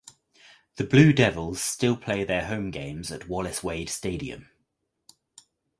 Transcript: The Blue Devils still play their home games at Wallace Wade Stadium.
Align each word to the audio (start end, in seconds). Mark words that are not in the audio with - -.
The 0.77 0.83
Blue 0.83 1.13
Devils 1.13 1.61
still 1.61 1.95
play 1.95 2.23
their 2.23 2.47
home 2.47 2.71
games 2.71 3.11
at 3.11 3.27
Wallace 3.29 3.61
Wade 3.63 3.87
Stadium. 3.87 4.49